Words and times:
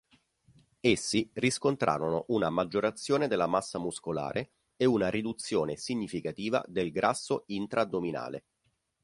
Essi 0.79 1.29
riscontrarono 1.33 2.25
una 2.29 2.49
maggiorazione 2.49 3.27
della 3.27 3.45
massa 3.45 3.77
muscolare, 3.77 4.53
e 4.75 4.85
una 4.85 5.09
riduzione 5.11 5.75
significativa 5.75 6.65
del 6.67 6.89
grasso 6.89 7.43
intra-addominale. 7.45 8.45